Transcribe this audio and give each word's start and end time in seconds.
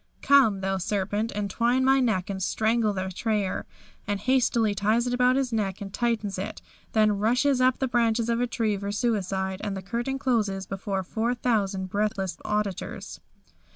Come, 0.23 0.61
thou 0.61 0.79
serpent, 0.79 1.31
entwine 1.35 1.85
my 1.85 1.99
neck 1.99 2.27
and 2.31 2.41
strangle 2.41 2.91
the 2.91 3.03
betrayer," 3.05 3.67
and 4.07 4.19
hastily 4.19 4.73
ties 4.73 5.05
it 5.05 5.13
about 5.13 5.35
his 5.35 5.53
neck 5.53 5.79
and 5.79 5.93
tightens 5.93 6.39
it, 6.39 6.59
then 6.93 7.19
rushes 7.19 7.61
up 7.61 7.75
to 7.75 7.81
the 7.81 7.87
branch 7.87 8.17
of 8.17 8.27
a 8.41 8.47
tree 8.47 8.75
for 8.77 8.91
suicide, 8.91 9.61
and 9.63 9.77
the 9.77 9.83
curtain 9.83 10.17
closes 10.17 10.65
before 10.65 11.01
the 11.03 11.09
4,000 11.09 11.85
breathless 11.87 12.39
auditors. 12.43 13.19